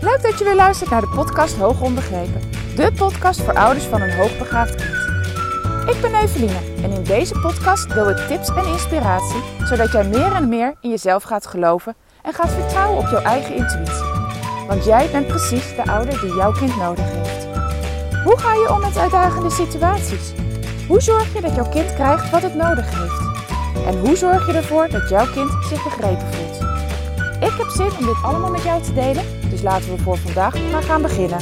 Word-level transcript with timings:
Leuk 0.00 0.22
dat 0.22 0.38
je 0.38 0.44
weer 0.44 0.54
luistert 0.54 0.90
naar 0.90 1.00
de 1.00 1.12
podcast 1.14 1.56
Hoog 1.56 1.80
Onbegrepen. 1.80 2.40
De 2.76 2.92
podcast 2.96 3.40
voor 3.40 3.54
ouders 3.54 3.84
van 3.84 4.00
een 4.00 4.16
hoogbegaafd 4.16 4.74
kind. 4.74 4.94
Ik 5.96 6.00
ben 6.00 6.14
Eveline 6.14 6.58
en 6.82 6.90
in 6.90 7.02
deze 7.02 7.38
podcast 7.38 7.94
deel 7.94 8.10
ik 8.10 8.16
tips 8.16 8.48
en 8.48 8.66
inspiratie... 8.66 9.40
zodat 9.64 9.92
jij 9.92 10.04
meer 10.04 10.32
en 10.32 10.48
meer 10.48 10.74
in 10.80 10.90
jezelf 10.90 11.22
gaat 11.22 11.46
geloven 11.46 11.94
en 12.22 12.32
gaat 12.32 12.50
vertrouwen 12.50 12.98
op 12.98 13.08
jouw 13.10 13.22
eigen 13.22 13.54
intuïtie. 13.54 14.04
Want 14.66 14.84
jij 14.84 15.10
bent 15.10 15.26
precies 15.26 15.74
de 15.76 15.84
ouder 15.84 16.20
die 16.20 16.34
jouw 16.34 16.52
kind 16.52 16.76
nodig 16.76 17.04
heeft. 17.04 17.46
Hoe 18.24 18.38
ga 18.38 18.52
je 18.52 18.72
om 18.72 18.80
met 18.80 18.96
uitdagende 18.98 19.50
situaties? 19.50 20.32
Hoe 20.88 21.00
zorg 21.00 21.34
je 21.34 21.40
dat 21.40 21.54
jouw 21.54 21.68
kind 21.68 21.94
krijgt 21.94 22.30
wat 22.30 22.42
het 22.42 22.54
nodig 22.54 22.90
heeft? 22.90 23.28
En 23.86 23.98
hoe 23.98 24.16
zorg 24.16 24.46
je 24.46 24.52
ervoor 24.52 24.88
dat 24.88 25.08
jouw 25.08 25.26
kind 25.32 25.50
zich 25.68 25.84
begrepen 25.84 26.32
voelt? 26.32 26.39
Om 27.80 28.06
dit 28.06 28.22
allemaal 28.22 28.50
met 28.50 28.62
jou 28.62 28.82
te 28.82 28.92
delen, 28.92 29.24
dus 29.50 29.62
laten 29.62 29.96
we 29.96 30.02
voor 30.02 30.18
vandaag 30.18 30.70
maar 30.70 30.82
gaan 30.82 31.02
beginnen. 31.02 31.38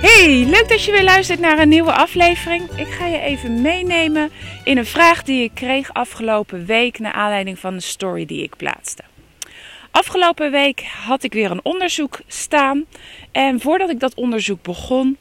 Hey, 0.00 0.44
leuk 0.44 0.68
dat 0.68 0.84
je 0.84 0.92
weer 0.92 1.04
luistert 1.04 1.40
naar 1.40 1.58
een 1.58 1.68
nieuwe 1.68 1.92
aflevering. 1.92 2.70
Ik 2.70 2.86
ga 2.86 3.06
je 3.06 3.18
even 3.20 3.62
meenemen 3.62 4.30
in 4.64 4.78
een 4.78 4.86
vraag 4.86 5.22
die 5.22 5.42
ik 5.42 5.50
kreeg 5.54 5.92
afgelopen 5.92 6.66
week 6.66 6.98
naar 6.98 7.12
aanleiding 7.12 7.58
van 7.58 7.74
de 7.74 7.82
story 7.82 8.26
die 8.26 8.42
ik 8.42 8.56
plaatste. 8.56 9.02
Afgelopen 9.90 10.50
week 10.50 10.80
had 11.06 11.22
ik 11.22 11.32
weer 11.32 11.50
een 11.50 11.64
onderzoek 11.64 12.20
staan. 12.26 12.84
En 13.32 13.60
voordat 13.60 13.90
ik 13.90 14.00
dat 14.00 14.14
onderzoek 14.14 14.62
begon, 14.62 15.16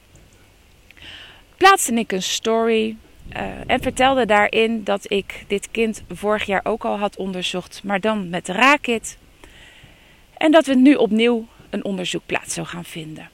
plaatste 1.66 1.94
ik 1.94 2.12
een 2.12 2.24
story. 2.24 2.96
Uh, 3.38 3.42
en 3.68 3.82
vertelde 3.82 4.26
daarin 4.26 4.84
dat 4.84 5.12
ik 5.12 5.44
dit 5.48 5.72
kind 5.72 6.04
vorig 6.10 6.46
jaar 6.46 6.62
ook 6.64 6.86
al 6.86 6.98
had 6.98 7.18
onderzocht, 7.18 7.82
maar 7.84 8.00
dan 8.00 8.30
met 8.30 8.46
de 8.46 8.54
raakit. 8.54 9.18
En 10.38 10.52
dat 10.52 10.66
we 10.66 10.76
nu 10.76 10.96
opnieuw 10.96 11.48
een 11.70 11.84
onderzoek 11.84 12.22
plaats 12.26 12.54
zou 12.54 12.68
gaan 12.68 12.84
vinden. 12.84 13.30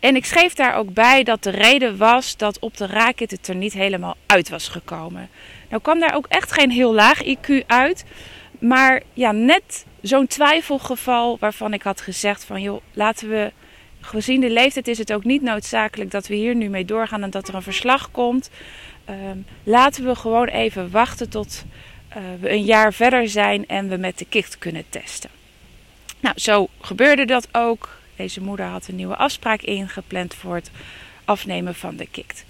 En 0.00 0.16
ik 0.16 0.24
schreef 0.24 0.54
daar 0.54 0.74
ook 0.74 0.92
bij 0.92 1.22
dat 1.22 1.42
de 1.42 1.50
reden 1.50 1.96
was 1.96 2.36
dat 2.36 2.58
op 2.58 2.76
de 2.76 2.86
raakit 2.86 3.30
het 3.30 3.48
er 3.48 3.54
niet 3.54 3.72
helemaal 3.72 4.16
uit 4.26 4.48
was 4.48 4.68
gekomen. 4.68 5.28
Nou 5.68 5.82
kwam 5.82 6.00
daar 6.00 6.14
ook 6.14 6.26
echt 6.28 6.52
geen 6.52 6.70
heel 6.70 6.94
laag 6.94 7.24
IQ 7.24 7.66
uit. 7.66 8.04
Maar 8.58 9.02
ja, 9.12 9.32
net 9.32 9.84
zo'n 10.00 10.26
twijfelgeval 10.26 11.36
waarvan 11.40 11.72
ik 11.72 11.82
had 11.82 12.00
gezegd 12.00 12.44
van 12.44 12.62
joh, 12.62 12.80
laten 12.92 13.28
we, 13.28 13.52
gezien 14.04 14.40
de 14.40 14.50
leeftijd 14.50 14.88
is 14.88 14.98
het 14.98 15.12
ook 15.12 15.24
niet 15.24 15.42
noodzakelijk 15.42 16.10
dat 16.10 16.26
we 16.26 16.34
hier 16.34 16.54
nu 16.54 16.68
mee 16.68 16.84
doorgaan 16.84 17.22
en 17.22 17.30
dat 17.30 17.48
er 17.48 17.54
een 17.54 17.62
verslag 17.62 18.10
komt. 18.10 18.50
Um, 19.10 19.46
laten 19.62 20.04
we 20.04 20.14
gewoon 20.14 20.46
even 20.46 20.90
wachten 20.90 21.28
tot 21.28 21.64
uh, 22.08 22.16
we 22.40 22.50
een 22.50 22.64
jaar 22.64 22.92
verder 22.92 23.28
zijn 23.28 23.66
en 23.66 23.88
we 23.88 23.96
met 23.96 24.18
de 24.18 24.26
kicht 24.28 24.58
kunnen 24.58 24.84
testen. 24.88 25.30
Nou, 26.20 26.38
zo 26.38 26.68
gebeurde 26.80 27.24
dat 27.24 27.48
ook. 27.52 27.88
Deze 28.16 28.40
moeder 28.40 28.66
had 28.66 28.88
een 28.88 28.96
nieuwe 28.96 29.16
afspraak 29.16 29.62
ingepland 29.62 30.34
voor 30.34 30.54
het 30.54 30.70
afnemen 31.24 31.74
van 31.74 31.96
de 31.96 32.06
kikt. 32.10 32.44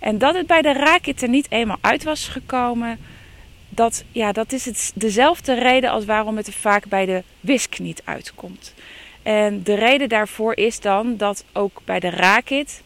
En 0.00 0.18
dat 0.18 0.34
het 0.34 0.46
bij 0.46 0.62
de 0.62 0.72
raakit 0.72 1.22
er 1.22 1.28
niet 1.28 1.50
eenmaal 1.50 1.78
uit 1.80 2.04
was 2.04 2.28
gekomen, 2.28 2.98
dat, 3.68 4.04
ja, 4.12 4.32
dat 4.32 4.52
is 4.52 4.64
het, 4.64 4.92
dezelfde 4.94 5.54
reden 5.54 5.90
als 5.90 6.04
waarom 6.04 6.36
het 6.36 6.46
er 6.46 6.52
vaak 6.52 6.86
bij 6.86 7.06
de 7.06 7.22
wisk 7.40 7.78
niet 7.78 8.02
uitkomt. 8.04 8.74
En 9.22 9.62
de 9.62 9.74
reden 9.74 10.08
daarvoor 10.08 10.56
is 10.56 10.80
dan 10.80 11.16
dat 11.16 11.44
ook 11.52 11.80
bij 11.84 12.00
de 12.00 12.10
raakit, 12.10 12.82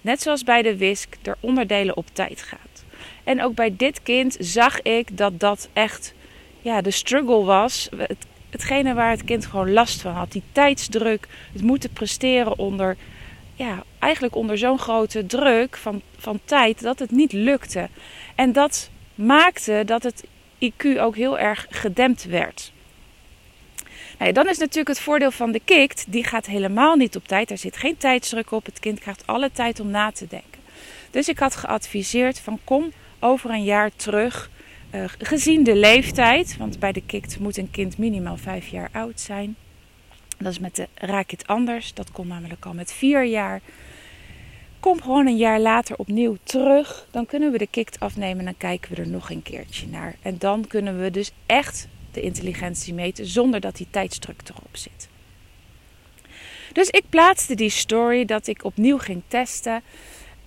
net 0.00 0.22
zoals 0.22 0.44
bij 0.44 0.62
de 0.62 0.76
wisk, 0.76 1.16
er 1.22 1.36
onderdelen 1.40 1.96
op 1.96 2.06
tijd 2.12 2.42
gaat. 2.42 2.84
En 3.24 3.42
ook 3.42 3.54
bij 3.54 3.76
dit 3.76 4.02
kind 4.02 4.36
zag 4.38 4.82
ik 4.82 5.16
dat 5.16 5.40
dat 5.40 5.68
echt 5.72 6.14
ja, 6.60 6.80
de 6.80 6.90
struggle 6.90 7.44
was. 7.44 7.88
Het, 7.96 8.26
hetgene 8.50 8.94
waar 8.94 9.10
het 9.10 9.24
kind 9.24 9.46
gewoon 9.46 9.72
last 9.72 10.00
van 10.00 10.12
had. 10.12 10.32
Die 10.32 10.42
tijdsdruk, 10.52 11.28
het 11.52 11.62
moeten 11.62 11.90
presteren 11.90 12.58
onder, 12.58 12.96
ja, 13.54 13.82
eigenlijk 13.98 14.34
onder 14.34 14.58
zo'n 14.58 14.78
grote 14.78 15.26
druk 15.26 15.76
van, 15.76 16.02
van 16.16 16.40
tijd 16.44 16.82
dat 16.82 16.98
het 16.98 17.10
niet 17.10 17.32
lukte. 17.32 17.88
En 18.34 18.52
dat 18.52 18.90
maakte 19.14 19.82
dat 19.86 20.02
het 20.02 20.24
IQ 20.58 20.98
ook 20.98 21.16
heel 21.16 21.38
erg 21.38 21.66
gedempt 21.70 22.24
werd. 22.24 22.72
Nou 24.20 24.32
dan 24.32 24.48
is 24.48 24.58
natuurlijk 24.58 24.88
het 24.88 25.00
voordeel 25.00 25.30
van 25.30 25.52
de 25.52 25.60
kikt, 25.64 26.04
die 26.08 26.24
gaat 26.24 26.46
helemaal 26.46 26.96
niet 26.96 27.16
op 27.16 27.26
tijd. 27.26 27.50
Er 27.50 27.58
zit 27.58 27.76
geen 27.76 27.96
tijdsdruk 27.96 28.50
op. 28.50 28.66
Het 28.66 28.78
kind 28.78 29.00
krijgt 29.00 29.26
alle 29.26 29.50
tijd 29.52 29.80
om 29.80 29.90
na 29.90 30.10
te 30.10 30.26
denken. 30.26 30.60
Dus 31.10 31.28
ik 31.28 31.38
had 31.38 31.56
geadviseerd 31.56 32.40
van 32.40 32.58
kom 32.64 32.92
over 33.20 33.50
een 33.50 33.64
jaar 33.64 33.90
terug, 33.96 34.50
uh, 34.94 35.04
gezien 35.18 35.64
de 35.64 35.76
leeftijd. 35.76 36.56
Want 36.56 36.78
bij 36.78 36.92
de 36.92 37.02
kikt 37.06 37.38
moet 37.38 37.56
een 37.56 37.70
kind 37.70 37.98
minimaal 37.98 38.36
vijf 38.36 38.68
jaar 38.68 38.88
oud 38.92 39.20
zijn. 39.20 39.56
Dat 40.38 40.52
is 40.52 40.58
met 40.58 40.76
de 40.76 40.88
raakit 40.94 41.46
anders. 41.46 41.94
Dat 41.94 42.12
komt 42.12 42.28
namelijk 42.28 42.66
al 42.66 42.74
met 42.74 42.92
vier 42.92 43.24
jaar. 43.24 43.60
Kom 44.80 45.02
gewoon 45.02 45.26
een 45.26 45.36
jaar 45.36 45.60
later 45.60 45.96
opnieuw 45.96 46.36
terug. 46.42 47.06
Dan 47.10 47.26
kunnen 47.26 47.52
we 47.52 47.58
de 47.58 47.66
kikt 47.66 48.00
afnemen 48.00 48.38
en 48.38 48.44
dan 48.44 48.56
kijken 48.56 48.94
we 48.94 49.02
er 49.02 49.08
nog 49.08 49.30
een 49.30 49.42
keertje 49.42 49.86
naar. 49.86 50.14
En 50.22 50.38
dan 50.38 50.66
kunnen 50.66 51.00
we 51.00 51.10
dus 51.10 51.32
echt 51.46 51.88
de 52.14 52.20
intelligentie 52.20 52.94
meten 52.94 53.26
zonder 53.26 53.60
dat 53.60 53.76
die 53.76 53.86
tijdsdruk 53.90 54.40
erop 54.44 54.76
zit. 54.76 55.08
Dus 56.72 56.88
ik 56.88 57.04
plaatste 57.08 57.54
die 57.54 57.70
story 57.70 58.24
dat 58.24 58.46
ik 58.46 58.64
opnieuw 58.64 58.98
ging 58.98 59.22
testen 59.28 59.82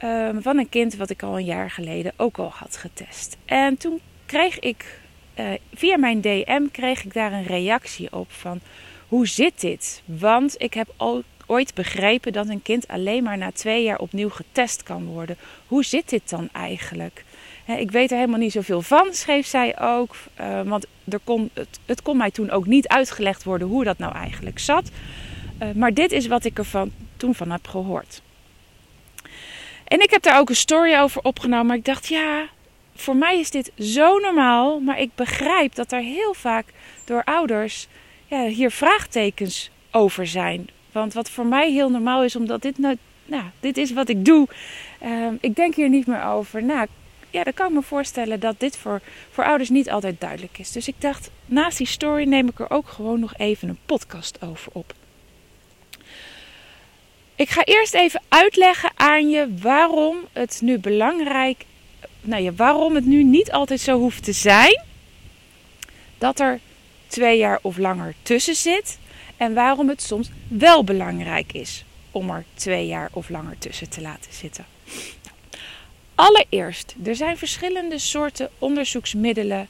um, 0.04 0.42
van 0.42 0.58
een 0.58 0.70
kind 0.70 0.96
wat 0.96 1.10
ik 1.10 1.24
al 1.24 1.38
een 1.38 1.46
jaar 1.46 1.72
geleden 1.72 2.14
ook 2.18 2.38
al 2.38 2.50
had 2.50 2.78
getest. 2.78 3.38
En 3.46 3.78
toen 3.78 4.02
kreeg 4.26 4.60
ik 4.60 5.02
uh, 5.40 5.52
via 5.74 5.98
mijn 5.98 6.22
DM 6.22 6.68
kreeg 6.72 7.04
ik 7.04 7.14
daar 7.14 7.34
een 7.34 7.46
reactie 7.46 8.14
op 8.14 8.32
van 8.32 8.60
hoe 9.08 9.28
zit 9.28 9.62
dit? 9.62 10.02
Want 10.06 10.56
ik 10.58 10.74
heb 10.74 10.94
ooit 11.46 11.74
begrepen 11.74 12.34
dat 12.34 12.50
een 12.50 12.62
kind 12.62 12.88
alleen 12.88 13.24
maar 13.24 13.38
na 13.38 13.52
twee 13.52 13.84
jaar 13.84 14.00
opnieuw 14.00 14.30
getest 14.30 14.84
kan 14.84 15.06
worden. 15.06 15.38
Hoe 15.68 15.84
zit 15.84 16.10
dit 16.10 16.30
dan 16.30 16.50
eigenlijk? 16.52 17.24
Ik 17.66 17.92
weet 17.92 18.12
er 18.12 18.18
helemaal 18.18 18.40
niet 18.40 18.52
zoveel 18.52 18.82
van, 18.82 19.14
schreef 19.14 19.48
zij 19.48 19.80
ook. 19.80 20.16
Uh, 20.40 20.62
want 20.62 20.86
er 21.10 21.20
kon, 21.24 21.50
het, 21.86 22.02
kon 22.02 22.18
mij 22.18 22.32
toen 22.32 22.50
ook 22.50 22.66
niet 22.66 22.88
uitgelegd 22.88 23.44
worden 23.44 23.68
hoe 23.68 23.84
dat 23.84 23.98
nou 23.98 24.14
eigenlijk 24.14 24.60
zat. 24.60 24.92
Uh, 25.62 25.72
maar 25.72 25.94
dit 25.94 26.12
is 26.12 26.28
wat 26.28 26.46
ik 26.46 26.58
er 26.58 26.66
van, 26.66 26.92
toen 27.18 27.36
van 27.36 27.52
heb 27.52 27.68
gehoord. 27.68 28.22
En 29.88 30.00
ik 30.02 30.10
heb 30.10 30.22
daar 30.22 30.40
ook 30.40 30.50
een 30.50 30.56
story 30.56 30.96
over 30.96 31.22
opgenomen. 31.22 31.66
Maar 31.66 31.76
ik 31.76 31.86
dacht, 31.86 32.08
ja, 32.08 32.46
voor 32.96 33.16
mij 33.16 33.40
is 33.40 33.50
dit 33.52 33.72
zo 33.78 34.18
normaal. 34.18 34.80
Maar 34.80 35.00
ik 35.00 35.10
begrijp 35.16 35.76
dat 35.76 35.92
er 35.92 36.02
heel 36.02 36.34
vaak 36.34 36.66
door 37.04 37.24
ouders 37.24 37.88
ja, 38.28 38.46
hier 38.46 38.72
vraagtekens 38.72 39.70
over 39.92 40.28
zijn. 40.28 40.70
Want 40.92 41.14
wat 41.14 41.30
voor 41.30 41.46
mij 41.46 41.72
heel 41.72 41.90
normaal 41.90 42.24
is, 42.24 42.36
omdat 42.36 42.62
dit, 42.62 42.78
nou, 42.78 42.98
nou 43.26 43.44
dit 43.60 43.78
is 43.78 43.94
wat 43.94 44.10
ik 44.10 44.26
doe. 44.26 44.48
Uh, 45.04 45.28
ik 45.40 45.56
denk 45.56 45.76
hier 45.76 45.90
niet 45.90 46.08
meer 46.08 46.24
over. 46.24 46.64
Nou, 46.64 46.88
ja, 47.34 47.44
dan 47.44 47.54
kan 47.54 47.68
ik 47.68 47.74
me 47.74 47.82
voorstellen 47.82 48.40
dat 48.40 48.60
dit 48.60 48.78
voor, 48.78 49.02
voor 49.32 49.44
ouders 49.44 49.70
niet 49.70 49.90
altijd 49.90 50.22
duidelijk 50.22 50.58
is. 50.58 50.72
Dus 50.72 50.88
ik 50.88 50.96
dacht, 50.98 51.30
naast 51.46 51.78
die 51.78 51.88
story 51.88 52.24
neem 52.24 52.50
ik 52.50 52.60
er 52.60 52.70
ook 52.70 52.88
gewoon 52.88 53.20
nog 53.20 53.38
even 53.38 53.70
een 53.70 53.80
podcast 53.86 54.42
over 54.42 54.72
op. 54.72 54.94
Ik 57.36 57.50
ga 57.50 57.64
eerst 57.64 57.94
even 57.94 58.22
uitleggen 58.28 58.92
aan 58.96 59.30
je 59.30 59.56
waarom 59.62 60.18
het 60.32 60.60
nu 60.62 60.80
belangrijk, 60.80 61.66
nou 62.22 62.44
ja, 62.44 62.54
waarom 62.54 62.96
het 62.96 63.06
nu 63.06 63.24
niet 63.24 63.52
altijd 63.52 63.80
zo 63.80 64.00
hoeft 64.00 64.24
te 64.24 64.32
zijn 64.32 64.84
dat 66.18 66.40
er 66.40 66.60
twee 67.08 67.38
jaar 67.38 67.60
of 67.62 67.78
langer 67.78 68.14
tussen 68.22 68.56
zit 68.56 68.98
en 69.38 69.54
waarom 69.54 69.90
het 69.90 70.02
soms 70.02 70.30
wel 70.48 70.84
belangrijk 70.84 71.54
is 71.54 71.84
om 72.12 72.30
er 72.30 72.46
twee 72.54 72.88
jaar 72.88 73.10
of 73.14 73.30
langer 73.30 73.58
tussen 73.58 73.90
te 73.90 74.02
laten 74.02 74.34
zitten. 74.34 74.66
Allereerst, 76.16 76.96
er 77.04 77.16
zijn 77.16 77.38
verschillende 77.38 78.00
soorten 78.00 78.50
onderzoeksmiddelen 78.60 79.68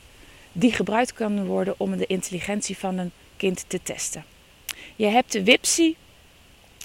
die 0.51 0.71
gebruikt 0.71 1.13
kunnen 1.13 1.45
worden 1.45 1.75
om 1.77 1.97
de 1.97 2.05
intelligentie 2.05 2.77
van 2.77 2.97
een 2.97 3.11
kind 3.37 3.65
te 3.67 3.79
testen. 3.83 4.25
Je 4.95 5.05
hebt 5.05 5.31
de 5.31 5.43
WIPSI, 5.43 5.95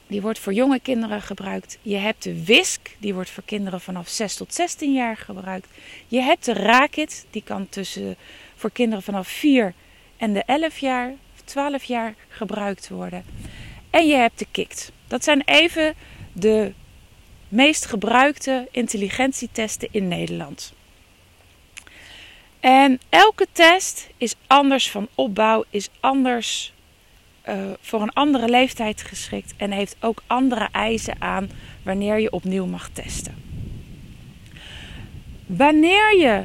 die 0.07 0.23
wordt 0.23 0.39
voor 0.39 0.53
jonge 0.53 0.81
kinderen 0.81 1.23
gebruikt. 1.23 1.79
Je 1.83 1.97
hebt 1.97 2.23
de 2.23 2.45
WISC, 2.45 2.97
die 2.99 3.15
wordt 3.15 3.31
voor 3.31 3.43
kinderen 3.47 3.81
vanaf 3.81 4.09
6 4.09 4.35
tot 4.35 4.55
16 4.55 4.93
jaar 4.93 5.17
gebruikt. 5.17 5.69
Je 6.09 6.21
hebt 6.21 6.45
de 6.45 6.53
RAKIT, 6.53 7.27
die 7.31 7.43
kan 7.43 7.69
tussen, 7.69 8.17
voor 8.55 8.71
kinderen 8.71 9.05
vanaf 9.05 9.29
4 9.29 9.75
en 10.17 10.33
de 10.33 10.43
11 10.43 10.79
jaar, 10.79 11.15
12 11.45 11.85
jaar 11.85 12.15
gebruikt 12.29 12.89
worden. 12.89 13.25
En 13.91 14.07
je 14.07 14.15
hebt 14.15 14.39
de 14.39 14.47
KICT. 14.51 14.93
Dat 15.07 15.25
zijn 15.25 15.43
even 15.45 15.95
de 16.33 16.73
meest 17.49 17.87
gebruikte 17.87 18.69
intelligentietesten 18.71 19.89
in 19.91 20.09
Nederland. 20.09 20.73
En 22.61 23.01
elke 23.09 23.47
test 23.53 24.09
is 24.17 24.35
anders 24.47 24.91
van 24.91 25.09
opbouw, 25.15 25.65
is 25.71 25.89
anders 26.01 26.73
uh, 27.49 27.55
voor 27.81 28.03
een 28.03 28.13
andere 28.13 28.49
leeftijd 28.49 29.03
geschikt 29.03 29.55
en 29.57 29.71
heeft 29.71 29.97
ook 30.01 30.23
andere 30.27 30.69
eisen 30.73 31.21
aan 31.21 31.51
wanneer 31.83 32.19
je 32.19 32.33
opnieuw 32.33 32.67
mag 32.67 32.89
testen. 32.89 33.35
Wanneer 35.47 36.17
je 36.19 36.45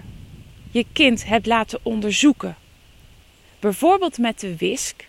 je 0.71 0.85
kind 0.93 1.25
hebt 1.25 1.45
laten 1.45 1.79
onderzoeken, 1.83 2.55
bijvoorbeeld 3.59 4.17
met 4.17 4.39
de 4.39 4.57
WISC, 4.57 5.07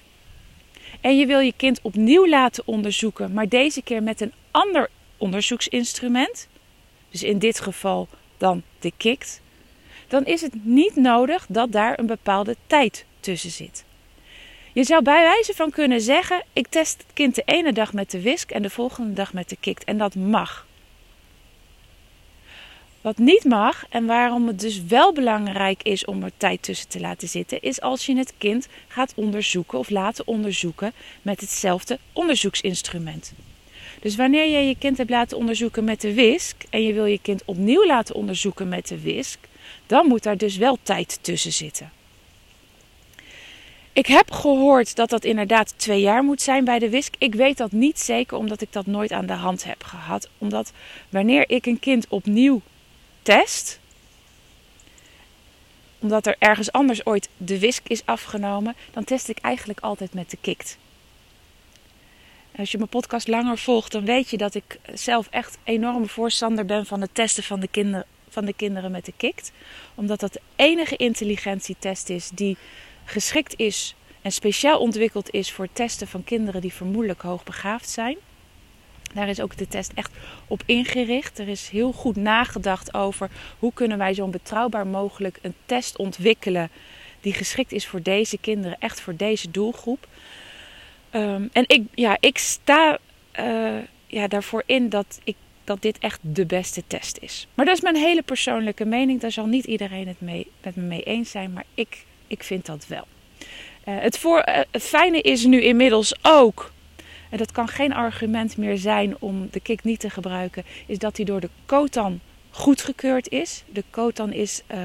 en 1.00 1.17
je 1.19 1.26
wil 1.26 1.41
je 1.41 1.52
kind 1.56 1.81
opnieuw 1.82 2.29
laten 2.29 2.67
onderzoeken, 2.67 3.32
maar 3.32 3.49
deze 3.49 3.82
keer 3.82 4.02
met 4.02 4.20
een 4.20 4.32
ander 4.50 4.91
onderzoeksinstrument, 5.25 6.49
dus 7.11 7.23
in 7.23 7.38
dit 7.38 7.61
geval 7.61 8.09
dan 8.37 8.62
de 8.79 8.93
KICT, 8.97 9.41
dan 10.09 10.25
is 10.25 10.41
het 10.41 10.65
niet 10.65 10.97
nodig 10.97 11.47
dat 11.49 11.73
daar 11.73 11.99
een 11.99 12.06
bepaalde 12.06 12.56
tijd 12.67 13.05
tussen 13.21 13.50
zit. 13.50 13.85
Je 14.73 14.85
zou 14.85 15.03
bij 15.03 15.23
wijze 15.23 15.55
van 15.55 15.71
kunnen 15.71 16.00
zeggen: 16.00 16.44
ik 16.53 16.67
test 16.67 17.03
het 17.03 17.12
kind 17.12 17.35
de 17.35 17.43
ene 17.44 17.73
dag 17.73 17.93
met 17.93 18.11
de 18.11 18.21
WISC 18.21 18.50
en 18.50 18.62
de 18.62 18.71
volgende 18.71 19.12
dag 19.12 19.32
met 19.32 19.49
de 19.49 19.56
KICT. 19.61 19.85
En 19.85 19.99
dat 19.99 20.15
mag. 20.15 20.67
Wat 23.00 23.19
niet 23.19 23.44
mag 23.44 23.85
en 23.88 24.06
waarom 24.06 24.47
het 24.47 24.61
dus 24.61 24.85
wel 24.85 25.12
belangrijk 25.12 25.82
is 25.82 26.05
om 26.05 26.23
er 26.23 26.32
tijd 26.37 26.62
tussen 26.62 26.88
te 26.88 27.00
laten 27.00 27.29
zitten, 27.29 27.62
is 27.62 27.81
als 27.81 28.06
je 28.06 28.17
het 28.17 28.35
kind 28.38 28.69
gaat 28.88 29.12
onderzoeken 29.17 29.79
of 29.79 29.91
laten 29.91 30.27
onderzoeken 30.27 30.93
met 31.23 31.41
hetzelfde 31.41 31.99
onderzoeksinstrument. 32.12 33.32
Dus 34.05 34.17
wanneer 34.17 34.51
je 34.51 34.69
je 34.69 34.77
kind 34.79 34.99
hebt 34.99 35.11
laten 35.11 35.37
onderzoeken 35.37 35.85
met 35.85 36.01
de 36.01 36.15
WISC 36.15 36.56
en 36.71 36.83
je 36.83 36.93
wil 36.93 37.05
je 37.05 37.19
kind 37.23 37.43
opnieuw 37.45 37.87
laten 37.87 38.15
onderzoeken 38.15 38.69
met 38.69 38.89
de 38.89 39.01
WISC, 39.01 39.39
dan 39.87 40.06
moet 40.06 40.23
daar 40.23 40.37
dus 40.37 40.56
wel 40.56 40.79
tijd 40.83 41.19
tussen 41.21 41.53
zitten. 41.53 41.93
Ik 43.93 44.06
heb 44.06 44.31
gehoord 44.31 44.97
dat 44.97 45.11
dat 45.11 45.25
inderdaad 45.25 45.75
twee 45.77 46.01
jaar 46.01 46.25
moet 46.25 46.43
zijn 46.43 46.65
bij 46.65 46.79
de 46.79 46.91
WISC. 46.91 47.15
Ik 47.19 47.35
weet 47.35 47.56
dat 47.56 47.73
niet 47.73 48.01
zeker 48.01 48.37
omdat 48.37 48.61
ik 48.61 48.73
dat 48.73 48.87
nooit 48.87 49.12
aan 49.12 49.27
de 49.27 49.33
hand 49.33 49.65
heb 49.65 49.83
gehad. 49.83 50.29
Omdat 50.39 50.73
wanneer 51.09 51.51
ik 51.51 51.67
een 51.67 51.81
kind 51.81 52.06
opnieuw 52.09 52.61
test, 53.23 53.81
omdat 55.99 56.27
er 56.27 56.37
ergens 56.39 56.73
anders 56.73 57.06
ooit 57.06 57.29
de 57.37 57.59
WISC 57.59 57.89
is 57.89 58.03
afgenomen, 58.05 58.75
dan 58.93 59.05
test 59.05 59.29
ik 59.29 59.39
eigenlijk 59.39 59.81
altijd 59.81 60.15
met 60.15 60.31
de 60.31 60.39
KICT. 60.41 60.79
Als 62.59 62.71
je 62.71 62.79
mijn 62.79 62.89
podcast 62.89 63.29
langer 63.29 63.59
volgt, 63.59 63.93
dan 63.93 64.05
weet 64.05 64.31
je 64.31 64.37
dat 64.37 64.55
ik 64.55 64.79
zelf 64.93 65.29
echt 65.31 65.59
enorme 65.65 66.06
voorstander 66.06 66.65
ben 66.65 66.87
van 66.87 67.01
het 67.01 67.15
testen 67.15 67.43
van 67.43 67.61
de, 67.61 67.69
kinder, 67.69 68.05
van 68.29 68.45
de 68.45 68.53
kinderen 68.53 68.91
met 68.91 69.05
de 69.05 69.12
KICT. 69.17 69.53
Omdat 69.95 70.21
dat 70.21 70.33
de 70.33 70.41
enige 70.56 70.97
intelligentietest 70.97 72.09
is 72.09 72.31
die 72.35 72.56
geschikt 73.05 73.59
is 73.59 73.95
en 74.23 74.33
speciaal 74.33 74.79
ontwikkeld 74.79 75.31
is 75.31 75.53
voor 75.53 75.65
het 75.65 75.75
testen 75.75 76.06
van 76.06 76.25
kinderen 76.25 76.61
die 76.61 76.73
vermoedelijk 76.73 77.23
hoogbegaafd 77.23 77.89
zijn. 77.89 78.17
Daar 79.15 79.29
is 79.29 79.41
ook 79.41 79.56
de 79.56 79.69
test 79.69 79.93
echt 79.95 80.12
op 80.47 80.62
ingericht. 80.67 81.39
Er 81.39 81.49
is 81.49 81.69
heel 81.69 81.93
goed 81.93 82.17
nagedacht 82.17 82.95
over 82.95 83.31
hoe 83.59 83.73
kunnen 83.73 83.99
wij 83.99 84.15
zo'n 84.15 84.31
betrouwbaar 84.31 84.87
mogelijk 84.87 85.39
een 85.43 85.55
test 85.67 85.97
ontwikkelen 85.97 86.71
die 87.21 87.33
geschikt 87.33 87.73
is 87.73 87.87
voor 87.87 88.03
deze 88.03 88.39
kinderen, 88.39 88.79
echt 88.79 89.01
voor 89.01 89.17
deze 89.17 89.51
doelgroep. 89.51 90.06
Um, 91.14 91.49
en 91.52 91.64
ik, 91.66 91.82
ja, 91.94 92.16
ik 92.20 92.38
sta 92.38 92.99
uh, 93.40 93.78
ja, 94.06 94.28
daarvoor 94.28 94.62
in 94.66 94.88
dat, 94.88 95.20
ik, 95.25 95.37
dat 95.64 95.82
dit 95.82 95.99
echt 95.99 96.19
de 96.22 96.46
beste 96.46 96.82
test 96.87 97.19
is. 97.20 97.46
Maar 97.55 97.64
dat 97.64 97.76
is 97.76 97.82
mijn 97.82 97.96
hele 97.96 98.22
persoonlijke 98.22 98.84
mening. 98.84 99.20
Daar 99.20 99.32
zal 99.32 99.46
niet 99.46 99.64
iedereen 99.64 100.08
het 100.08 100.20
mee, 100.20 100.46
met 100.62 100.76
me 100.76 100.82
mee 100.82 101.02
eens 101.02 101.31
zijn, 101.31 101.52
maar 101.52 101.64
ik, 101.75 102.05
ik 102.26 102.43
vind 102.43 102.66
dat 102.66 102.87
wel. 102.87 103.06
Uh, 103.88 104.00
het, 104.00 104.25
uh, 104.25 104.40
het 104.70 104.82
fijne 104.82 105.20
is 105.20 105.44
nu 105.44 105.62
inmiddels 105.62 106.14
ook 106.22 106.72
en 107.34 107.40
dat 107.40 107.52
kan 107.52 107.69
geen 107.69 107.93
argument 107.93 108.56
meer 108.56 108.78
zijn 108.78 109.17
om 109.19 109.49
de 109.50 109.60
kik 109.60 109.84
niet 109.84 110.00
te 110.00 110.10
gebruiken, 110.10 110.64
is 110.87 110.99
dat 110.99 111.17
hij 111.17 111.26
door 111.26 111.40
de 111.40 111.50
COTAN 111.67 112.20
goedgekeurd 112.55 113.29
is. 113.29 113.65
De 113.73 113.85
COTAN 113.91 114.33
is 114.33 114.62
uh, 114.75 114.79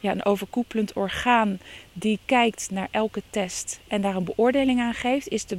ja, 0.00 0.10
een 0.10 0.24
overkoepelend 0.24 0.92
orgaan 0.92 1.58
die 1.92 2.18
kijkt 2.24 2.68
naar 2.70 2.88
elke 2.90 3.22
test 3.30 3.80
en 3.88 4.00
daar 4.00 4.16
een 4.16 4.24
beoordeling 4.24 4.80
aan 4.80 4.94
geeft. 4.94 5.28
Is 5.28 5.44
de 5.44 5.58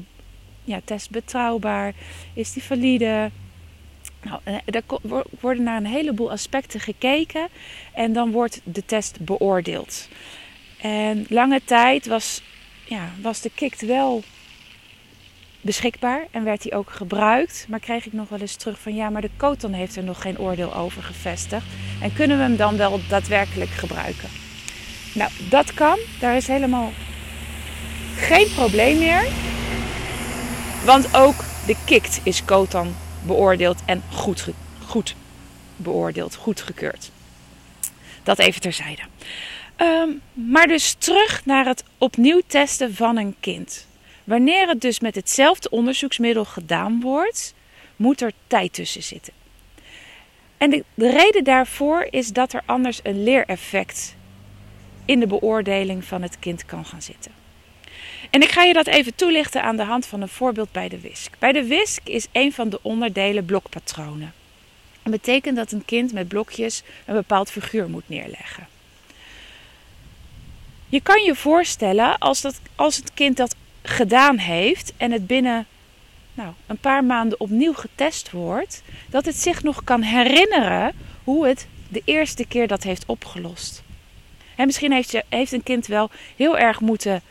ja, 0.64 0.82
test 0.84 1.10
betrouwbaar? 1.10 1.94
Is 2.34 2.54
die 2.54 2.64
valide? 2.64 3.32
Nou, 4.22 4.40
er 4.66 4.84
worden 5.40 5.64
naar 5.64 5.78
een 5.78 5.86
heleboel 5.86 6.32
aspecten 6.32 6.80
gekeken 6.80 7.48
en 7.94 8.14
dan 8.14 8.32
wordt 8.32 8.62
de 8.64 8.86
test 8.86 9.20
beoordeeld. 9.20 10.08
En 10.82 11.26
lange 11.30 11.62
tijd 11.66 12.08
was, 12.08 12.42
ja, 12.86 13.10
was 13.22 13.42
de 13.42 13.50
KIKT 13.50 13.82
wel 13.82 14.24
beschikbaar 15.62 16.28
en 16.32 16.44
werd 16.44 16.64
hij 16.64 16.74
ook 16.74 16.90
gebruikt. 16.90 17.66
Maar 17.70 17.80
kreeg 17.80 18.06
ik 18.06 18.14
nog 18.14 18.30
wel 18.30 18.40
eens 18.40 18.56
terug 18.56 18.80
van 18.80 18.96
ja, 18.96 19.10
maar 19.10 19.22
de 19.22 19.30
Koton 19.38 19.74
heeft 19.74 19.96
er 19.96 20.04
nog 20.04 20.22
geen 20.22 20.40
oordeel 20.40 20.76
over 20.76 21.04
gevestigd. 21.04 21.66
En 22.02 22.14
kunnen 22.14 22.38
we 22.38 22.44
hem 22.44 22.56
dan 22.56 22.78
wel 22.78 23.00
daadwerkelijk 23.10 23.70
gebruiken? 23.70 24.30
Nou, 25.14 25.32
dat 25.50 25.74
kan. 25.74 25.98
Daar 26.20 26.36
is 26.36 26.48
helemaal 26.48 26.92
geen 28.16 28.48
probleem 28.56 28.98
meer. 28.98 29.24
Want 30.86 31.16
ook 31.16 31.36
de 31.66 31.76
KIKT 31.86 32.20
is 32.24 32.46
Kotan 32.46 32.96
beoordeeld 33.26 33.80
en 33.86 34.04
goed, 34.12 34.48
goed 34.86 35.16
beoordeeld, 35.76 36.36
goedgekeurd. 36.36 37.12
Dat 38.24 38.40
even 38.40 38.62
terzijde. 38.62 39.02
Um, 39.78 40.22
maar 40.34 40.68
dus 40.68 40.94
terug 40.94 41.46
naar 41.46 41.66
het 41.66 41.84
opnieuw 41.98 42.42
testen 42.48 42.96
van 42.96 43.18
een 43.18 43.36
kind. 43.40 43.86
Wanneer 44.32 44.68
het 44.68 44.82
dus 44.82 45.00
met 45.00 45.16
hetzelfde 45.16 45.70
onderzoeksmiddel 45.70 46.46
gedaan 46.46 47.02
wordt, 47.02 47.54
moet 47.96 48.22
er 48.22 48.32
tijd 48.48 48.74
tussen 48.74 49.04
zitten. 49.04 49.34
En 50.58 50.70
de, 50.70 50.84
de 50.94 51.10
reden 51.10 51.44
daarvoor 51.44 52.08
is 52.10 52.28
dat 52.28 52.54
er 52.54 52.62
anders 52.66 53.00
een 53.04 53.24
leereffect 53.24 54.16
in 55.06 55.20
de 55.20 55.28
beoordeling 55.28 56.04
van 56.04 56.22
het 56.22 56.40
kind 56.40 56.66
kan 56.66 56.86
gaan 56.86 57.02
zitten. 57.02 57.32
En 58.30 58.42
ik 58.42 58.50
ga 58.50 58.64
je 58.64 58.74
dat 58.74 58.88
even 58.88 59.16
toelichten 59.16 59.64
aan 59.64 59.78
de 59.78 59.84
hand 59.84 60.06
van 60.06 60.22
een 60.22 60.28
voorbeeld 60.28 60.72
bij 60.72 60.90
de 60.90 61.00
WISC. 61.00 61.40
Bij 61.40 61.52
de 61.52 61.64
WISC 61.64 62.02
is 62.04 62.28
een 62.32 62.54
van 62.54 62.70
de 62.70 62.80
onderdelen 62.82 63.46
blokpatronen. 63.46 64.34
Dat 65.04 65.12
betekent 65.12 65.56
dat 65.56 65.72
een 65.72 65.86
kind 65.86 66.14
met 66.14 66.28
blokjes 66.28 66.84
een 67.06 67.16
bepaald 67.16 67.52
figuur 67.52 67.90
moet 67.90 68.10
neerleggen. 68.10 68.68
Je 70.88 71.02
kan 71.02 71.24
je 71.24 71.36
voorstellen 71.36 72.18
als, 72.18 72.42
dat, 72.42 72.60
als 72.76 72.96
het 72.96 73.14
kind 73.14 73.38
dat 73.38 73.56
gedaan 73.84 74.38
heeft 74.38 74.94
en 74.98 75.12
het 75.12 75.28
binnen 75.28 75.66
nou, 76.34 76.54
een 76.68 76.78
paar 76.78 77.04
maanden 77.04 77.40
opnieuw 77.40 77.74
getest 77.74 78.32
wordt, 78.32 78.82
dat 79.10 79.26
het 79.26 79.36
zich 79.36 79.64
nog 79.64 79.84
kan 79.84 80.02
herinneren 80.02 80.94
hoe 81.24 81.48
het 81.48 81.68
de 81.90 82.02
eerste 82.06 82.46
keer 82.46 82.68
dat 82.68 82.84
heeft 82.84 83.04
opgelost. 83.06 83.84
En 84.56 84.66
misschien 84.66 84.92
heeft, 84.92 85.12
je, 85.12 85.24
heeft 85.30 85.52
een 85.52 85.64
kind 85.64 85.88
wel 85.88 86.10
heel 86.36 86.58
erg 86.58 86.80
moeten 86.80 87.22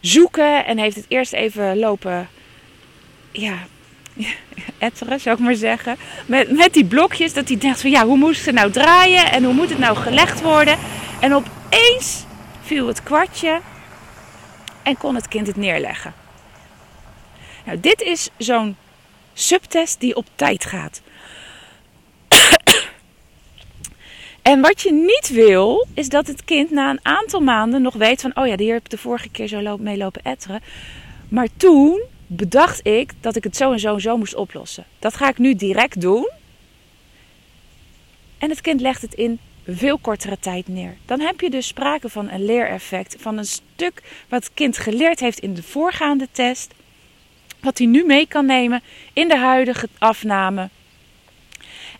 zoeken 0.00 0.66
en 0.66 0.78
heeft 0.78 0.96
het 0.96 1.04
eerst 1.08 1.32
even 1.32 1.78
lopen, 1.78 2.28
ja, 3.32 3.58
etteren 4.78 5.20
zou 5.20 5.36
ik 5.36 5.42
maar 5.42 5.54
zeggen. 5.54 5.96
Met, 6.26 6.50
met 6.50 6.74
die 6.74 6.84
blokjes, 6.84 7.32
dat 7.32 7.48
hij 7.48 7.58
dacht 7.58 7.80
van 7.80 7.90
ja, 7.90 8.06
hoe 8.06 8.16
moest 8.16 8.46
het 8.46 8.54
nou 8.54 8.70
draaien 8.70 9.32
en 9.32 9.44
hoe 9.44 9.54
moet 9.54 9.68
het 9.68 9.78
nou 9.78 9.96
gelegd 9.96 10.40
worden. 10.40 10.78
En 11.20 11.34
opeens 11.34 12.24
viel 12.62 12.86
het 12.86 13.02
kwartje 13.02 13.60
en 14.82 14.96
kon 14.96 15.14
het 15.14 15.28
kind 15.28 15.46
het 15.46 15.56
neerleggen. 15.56 16.14
Nou, 17.64 17.80
dit 17.80 18.02
is 18.02 18.30
zo'n 18.36 18.76
subtest 19.32 20.00
die 20.00 20.16
op 20.16 20.26
tijd 20.34 20.64
gaat. 20.64 21.02
en 24.42 24.60
wat 24.60 24.80
je 24.80 24.92
niet 24.92 25.28
wil, 25.28 25.86
is 25.94 26.08
dat 26.08 26.26
het 26.26 26.44
kind 26.44 26.70
na 26.70 26.90
een 26.90 27.00
aantal 27.02 27.40
maanden 27.40 27.82
nog 27.82 27.94
weet 27.94 28.20
van... 28.20 28.36
oh 28.36 28.46
ja, 28.46 28.56
hier 28.56 28.72
heb 28.72 28.84
ik 28.84 28.90
de 28.90 28.98
vorige 28.98 29.28
keer 29.28 29.46
zo 29.46 29.76
mee 29.76 29.96
lopen 29.96 30.22
etteren. 30.22 30.60
Maar 31.28 31.48
toen 31.56 32.02
bedacht 32.26 32.86
ik 32.86 33.12
dat 33.20 33.36
ik 33.36 33.44
het 33.44 33.56
zo 33.56 33.72
en 33.72 33.80
zo 33.80 33.94
en 33.94 34.00
zo 34.00 34.16
moest 34.16 34.34
oplossen. 34.34 34.86
Dat 34.98 35.16
ga 35.16 35.28
ik 35.28 35.38
nu 35.38 35.54
direct 35.54 36.00
doen. 36.00 36.30
En 38.38 38.50
het 38.50 38.60
kind 38.60 38.80
legt 38.80 39.02
het 39.02 39.14
in 39.14 39.38
veel 39.66 39.98
kortere 39.98 40.38
tijd 40.38 40.68
neer. 40.68 40.96
Dan 41.04 41.20
heb 41.20 41.40
je 41.40 41.50
dus 41.50 41.66
sprake 41.66 42.08
van 42.08 42.30
een 42.30 42.44
leereffect, 42.44 43.16
van 43.18 43.38
een 43.38 43.44
stuk 43.44 44.02
wat 44.28 44.44
het 44.44 44.54
kind 44.54 44.78
geleerd 44.78 45.20
heeft 45.20 45.38
in 45.38 45.54
de 45.54 45.62
voorgaande 45.62 46.28
test, 46.32 46.74
wat 47.60 47.78
hij 47.78 47.86
nu 47.86 48.04
mee 48.04 48.26
kan 48.26 48.46
nemen 48.46 48.82
in 49.12 49.28
de 49.28 49.36
huidige 49.36 49.88
afname. 49.98 50.68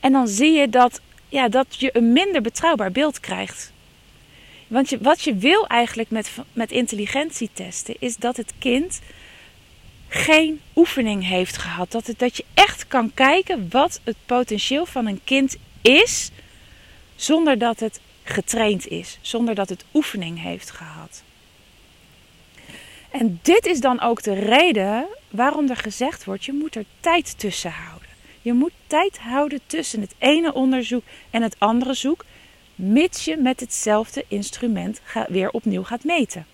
En 0.01 0.13
dan 0.13 0.29
zie 0.29 0.53
je 0.53 0.69
dat, 0.69 1.01
ja, 1.29 1.49
dat 1.49 1.67
je 1.79 1.91
een 1.93 2.13
minder 2.13 2.43
betrouwbaar 2.43 2.93
beeld 2.93 3.21
krijgt. 3.21 3.73
Want 4.67 4.89
je, 4.91 4.99
wat 4.99 5.23
je 5.23 5.37
wil 5.37 5.67
eigenlijk 5.67 6.11
met, 6.11 6.31
met 6.53 6.73
intelligentietesten 6.73 7.97
is 7.99 8.17
dat 8.17 8.37
het 8.37 8.53
kind 8.59 9.01
geen 10.09 10.61
oefening 10.77 11.29
heeft 11.29 11.57
gehad. 11.57 11.91
Dat, 11.91 12.07
het, 12.07 12.19
dat 12.19 12.37
je 12.37 12.45
echt 12.55 12.87
kan 12.87 13.11
kijken 13.15 13.67
wat 13.71 14.01
het 14.05 14.17
potentieel 14.27 14.87
van 14.87 15.07
een 15.07 15.21
kind 15.25 15.57
is 15.83 16.31
zonder 17.23 17.59
dat 17.59 17.81
het 17.81 18.01
getraind 18.23 18.89
is, 18.89 19.19
zonder 19.21 19.55
dat 19.55 19.69
het 19.69 19.85
oefening 19.95 20.43
heeft 20.43 20.71
gehad. 20.71 21.23
En 23.11 23.39
dit 23.43 23.67
is 23.67 23.81
dan 23.81 24.01
ook 24.01 24.23
de 24.23 24.35
reden 24.35 25.07
waarom 25.31 25.71
er 25.71 25.77
gezegd 25.77 26.25
wordt: 26.25 26.45
je 26.45 26.53
moet 26.53 26.75
er 26.75 26.85
tijd 27.01 27.39
tussen 27.39 27.71
houden. 27.71 28.09
Je 28.43 28.53
moet 28.53 28.73
tijd 28.87 29.19
houden 29.19 29.61
tussen 29.67 30.01
het 30.01 30.15
ene 30.19 30.55
onderzoek 30.55 31.03
en 31.31 31.43
het 31.43 31.57
andere 31.59 31.95
zoek, 31.95 32.25
mits 32.75 33.25
je 33.25 33.37
met 33.37 33.61
hetzelfde 33.61 34.25
instrument 34.29 35.01
weer 35.29 35.51
opnieuw 35.51 35.83
gaat 35.83 36.05
meten. 36.05 36.47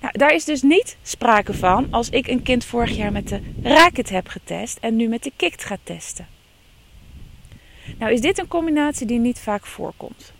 Nou, 0.00 0.18
daar 0.18 0.34
is 0.34 0.44
dus 0.44 0.62
niet 0.62 0.96
sprake 1.02 1.54
van 1.54 1.86
als 1.90 2.10
ik 2.10 2.26
een 2.26 2.42
kind 2.42 2.64
vorig 2.64 2.96
jaar 2.96 3.12
met 3.12 3.28
de 3.28 3.40
raket 3.62 4.08
heb 4.08 4.28
getest 4.28 4.78
en 4.80 4.96
nu 4.96 5.08
met 5.08 5.22
de 5.22 5.32
kikt 5.36 5.64
ga 5.64 5.76
testen. 5.84 6.28
Nou 7.98 8.12
is 8.12 8.20
dit 8.20 8.38
een 8.38 8.48
combinatie 8.48 9.06
die 9.06 9.18
niet 9.18 9.38
vaak 9.38 9.66
voorkomt. 9.66 10.32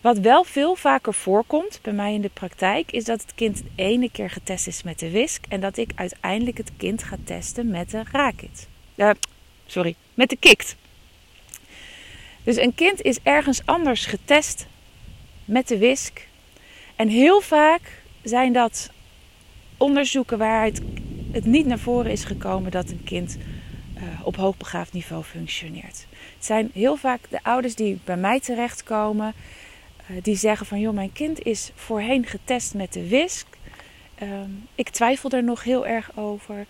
Wat 0.00 0.18
wel 0.18 0.44
veel 0.44 0.74
vaker 0.74 1.14
voorkomt 1.14 1.78
bij 1.82 1.92
mij 1.92 2.14
in 2.14 2.20
de 2.20 2.30
praktijk 2.32 2.92
is 2.92 3.04
dat 3.04 3.20
het 3.20 3.34
kind 3.34 3.56
de 3.56 3.82
ene 3.82 4.10
keer 4.10 4.30
getest 4.30 4.66
is 4.66 4.82
met 4.82 4.98
de 4.98 5.10
whisk 5.10 5.44
en 5.48 5.60
dat 5.60 5.76
ik 5.76 5.92
uiteindelijk 5.94 6.56
het 6.56 6.70
kind 6.76 7.02
ga 7.02 7.16
testen 7.24 7.70
met 7.70 7.90
de 7.90 8.02
raket. 8.12 8.68
Uh, 8.96 9.10
sorry, 9.66 9.94
met 10.14 10.28
de 10.28 10.36
kikt. 10.36 10.76
Dus 12.44 12.56
een 12.56 12.74
kind 12.74 13.02
is 13.02 13.18
ergens 13.22 13.62
anders 13.64 14.06
getest 14.06 14.66
met 15.44 15.68
de 15.68 15.78
whisk. 15.78 16.28
En 16.96 17.08
heel 17.08 17.40
vaak 17.40 18.02
zijn 18.22 18.52
dat 18.52 18.90
onderzoeken 19.76 20.38
waaruit 20.38 20.80
het 21.32 21.44
niet 21.44 21.66
naar 21.66 21.78
voren 21.78 22.10
is 22.10 22.24
gekomen 22.24 22.70
dat 22.70 22.90
een 22.90 23.04
kind 23.04 23.36
uh, 23.96 24.02
op 24.22 24.36
hoogbegaafd 24.36 24.92
niveau 24.92 25.24
functioneert. 25.24 26.06
Het 26.40 26.48
zijn 26.48 26.70
heel 26.72 26.96
vaak 26.96 27.20
de 27.28 27.38
ouders 27.42 27.74
die 27.74 27.98
bij 28.04 28.16
mij 28.16 28.40
terechtkomen, 28.40 29.34
uh, 30.10 30.16
die 30.22 30.36
zeggen 30.36 30.66
van 30.66 30.80
joh, 30.80 30.94
mijn 30.94 31.12
kind 31.12 31.42
is 31.42 31.70
voorheen 31.74 32.26
getest 32.26 32.74
met 32.74 32.92
de 32.92 33.08
WISC. 33.08 33.46
Uh, 34.22 34.28
ik 34.74 34.88
twijfel 34.88 35.30
er 35.30 35.44
nog 35.44 35.64
heel 35.64 35.86
erg 35.86 36.16
over 36.16 36.66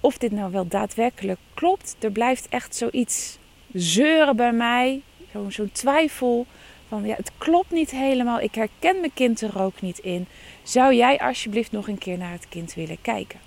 of 0.00 0.18
dit 0.18 0.32
nou 0.32 0.52
wel 0.52 0.66
daadwerkelijk 0.68 1.38
klopt. 1.54 1.96
Er 1.98 2.10
blijft 2.10 2.48
echt 2.48 2.76
zoiets 2.76 3.38
zeuren 3.72 4.36
bij 4.36 4.52
mij, 4.52 5.02
zo'n 5.32 5.52
zo 5.52 5.66
twijfel 5.72 6.46
van 6.88 7.06
ja, 7.06 7.14
het 7.16 7.30
klopt 7.38 7.70
niet 7.70 7.90
helemaal. 7.90 8.40
Ik 8.40 8.54
herken 8.54 9.00
mijn 9.00 9.14
kind 9.14 9.40
er 9.40 9.62
ook 9.62 9.80
niet 9.80 9.98
in. 9.98 10.26
Zou 10.62 10.94
jij 10.94 11.18
alsjeblieft 11.18 11.72
nog 11.72 11.88
een 11.88 11.98
keer 11.98 12.18
naar 12.18 12.32
het 12.32 12.48
kind 12.48 12.74
willen 12.74 13.00
kijken? 13.02 13.40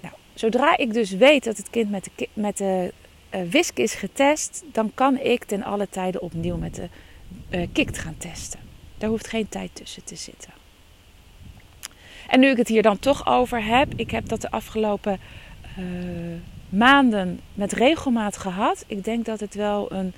Nou, 0.00 0.14
zodra 0.34 0.76
ik 0.76 0.92
dus 0.92 1.10
weet 1.10 1.44
dat 1.44 1.56
het 1.56 1.70
kind 1.70 1.90
met 1.90 2.08
de, 2.14 2.28
met 2.32 2.56
de 2.56 2.92
uh, 3.30 3.40
WISC 3.50 3.78
is 3.78 3.94
getest, 3.94 4.64
dan 4.72 4.90
kan 4.94 5.18
ik 5.18 5.44
ten 5.44 5.62
alle 5.62 5.88
tijde 5.88 6.20
opnieuw 6.20 6.56
met 6.56 6.74
de 6.74 6.88
uh, 7.50 7.66
KIKT 7.72 7.98
gaan 7.98 8.16
testen. 8.18 8.60
Daar 8.98 9.08
hoeft 9.08 9.28
geen 9.28 9.48
tijd 9.48 9.74
tussen 9.74 10.04
te 10.04 10.16
zitten. 10.16 10.50
En 12.28 12.40
nu 12.40 12.48
ik 12.48 12.56
het 12.56 12.68
hier 12.68 12.82
dan 12.82 12.98
toch 12.98 13.26
over 13.26 13.64
heb, 13.64 13.92
ik 13.96 14.10
heb 14.10 14.28
dat 14.28 14.40
de 14.40 14.50
afgelopen 14.50 15.20
uh, 15.78 15.84
maanden 16.68 17.40
met 17.54 17.72
regelmaat 17.72 18.36
gehad. 18.36 18.84
Ik 18.86 19.04
denk 19.04 19.24
dat 19.24 19.40
het 19.40 19.54
wel 19.54 19.92
een, 19.92 20.12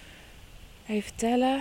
even 0.87 1.13
tellen, 1.15 1.61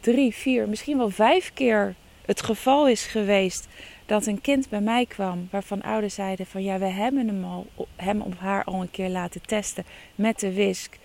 drie, 0.00 0.34
vier, 0.34 0.68
misschien 0.68 0.98
wel 0.98 1.10
vijf 1.10 1.50
keer 1.54 1.94
het 2.26 2.42
geval 2.42 2.88
is 2.88 3.06
geweest 3.06 3.68
dat 4.06 4.26
een 4.26 4.40
kind 4.40 4.68
bij 4.68 4.80
mij 4.80 5.06
kwam 5.06 5.48
waarvan 5.50 5.82
ouders 5.82 6.14
zeiden 6.14 6.46
van 6.46 6.62
ja, 6.62 6.78
we 6.78 6.86
hebben 6.86 7.26
hem, 7.26 7.44
al, 7.44 7.66
hem 7.96 8.20
of 8.20 8.38
haar 8.38 8.64
al 8.64 8.80
een 8.80 8.90
keer 8.90 9.08
laten 9.08 9.42
testen 9.42 9.84
met 10.14 10.40
de 10.40 10.52
WISC. 10.52 10.98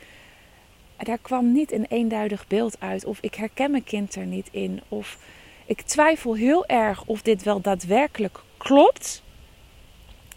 Daar 0.98 1.18
kwam 1.18 1.52
niet 1.52 1.72
een 1.72 1.86
eenduidig 1.90 2.48
beeld 2.48 2.80
uit 2.80 3.06
of 3.06 3.18
ik 3.22 3.36
herken 3.36 3.72
mijn 3.72 3.84
kind 3.84 4.16
er 4.16 4.26
niet 4.26 4.48
in 4.52 4.82
of 4.88 5.18
ik 5.66 5.82
twijfel 5.82 6.36
heel 6.36 6.66
erg 6.66 7.04
of 7.06 7.22
dit 7.22 7.44
wel 7.44 7.62
daadwerkelijk 7.62 8.40
klopt. 8.58 9.24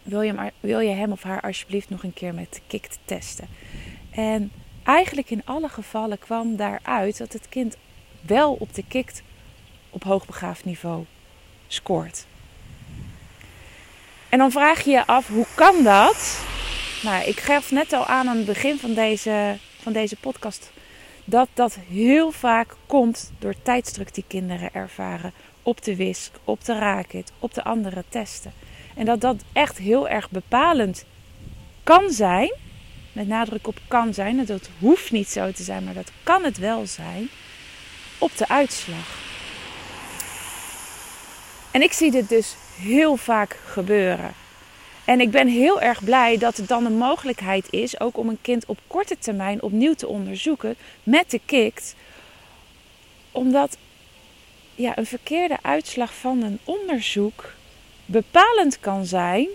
Wil 0.03 0.23
je, 0.23 0.33
maar, 0.33 0.53
wil 0.61 0.81
je 0.81 0.95
hem 0.95 1.13
of 1.13 1.23
haar 1.23 1.41
alsjeblieft 1.41 1.91
nog 1.91 2.03
een 2.03 2.13
keer 2.13 2.35
met 2.35 2.53
de 2.55 2.61
kikt 2.67 2.99
testen? 3.05 3.49
En 4.11 4.53
eigenlijk 4.83 5.31
in 5.31 5.43
alle 5.45 5.69
gevallen 5.69 6.19
kwam 6.19 6.57
daaruit 6.57 7.19
dat 7.19 7.33
het 7.33 7.49
kind 7.49 7.77
wel 8.21 8.53
op 8.53 8.75
de 8.75 8.85
kikt 8.89 9.23
op 9.91 10.05
hoogbegaafd 10.05 10.65
niveau 10.65 11.05
scoort. 11.67 12.27
En 14.31 14.39
dan 14.39 14.51
vraag 14.51 14.85
je 14.85 14.91
je 14.91 15.07
af, 15.07 15.29
hoe 15.29 15.47
kan 15.55 15.83
dat? 15.83 16.45
Nou, 17.03 17.25
ik 17.25 17.41
gaf 17.41 17.71
net 17.71 17.93
al 17.93 18.07
aan 18.07 18.29
aan 18.29 18.37
het 18.37 18.47
begin 18.47 18.79
van 18.79 18.95
deze, 18.95 19.57
van 19.83 19.93
deze 19.93 20.17
podcast 20.17 20.71
dat 21.25 21.49
dat 21.55 21.79
heel 21.89 22.31
vaak 22.31 22.77
komt 22.87 23.33
door 23.39 23.55
tijdsdruk 23.63 24.15
die 24.15 24.25
kinderen 24.27 24.75
ervaren 24.75 25.33
op 25.63 25.83
de 25.83 25.97
WISC, 25.97 26.33
op 26.45 26.65
de 26.65 26.79
raket, 26.79 27.33
op 27.39 27.55
de 27.55 27.65
andere 27.65 28.05
testen. 28.09 28.53
En 28.95 29.05
dat 29.05 29.21
dat 29.21 29.37
echt 29.53 29.79
heel 29.79 30.09
erg 30.09 30.31
bepalend 30.31 31.05
kan 31.83 32.11
zijn, 32.11 32.55
met 33.13 33.29
nadruk 33.29 33.67
op 33.67 33.79
kan 33.89 34.15
zijn, 34.15 34.45
dat 34.45 34.71
hoeft 34.79 35.11
niet 35.11 35.29
zo 35.29 35.53
te 35.53 35.63
zijn, 35.63 35.85
maar 35.85 35.95
dat 35.95 36.11
kan 36.23 36.45
het 36.45 36.59
wel 36.59 36.87
zijn, 36.87 37.29
op 38.19 38.37
de 38.37 38.49
uitslag. 38.49 39.19
En 41.71 41.83
ik 41.83 41.93
zie 41.93 42.11
dit 42.11 42.29
dus 42.29 42.57
heel 42.81 43.17
vaak 43.17 43.59
gebeuren. 43.67 44.33
En 45.05 45.21
ik 45.21 45.31
ben 45.31 45.49
heel 45.49 45.81
erg 45.81 46.05
blij 46.05 46.39
dat 46.39 46.59
er 46.59 46.67
dan 46.67 46.85
een 46.85 46.97
mogelijkheid 46.97 47.67
is, 47.71 48.01
ook 48.01 48.17
om 48.17 48.29
een 48.29 48.39
kind 48.41 48.67
op 48.67 48.79
korte 48.87 49.19
termijn 49.19 49.63
opnieuw 49.63 49.95
te 49.95 50.07
onderzoeken 50.07 50.77
met 51.03 51.31
de 51.31 51.41
KIKT. 51.45 51.95
Omdat 53.33 53.77
ja, 54.75 54.99
een 54.99 55.07
verkeerde 55.07 55.57
uitslag 55.63 56.15
van 56.15 56.43
een 56.43 56.59
onderzoek 56.65 57.53
bepalend 58.07 58.81
kan 58.81 59.05
zijn 59.05 59.49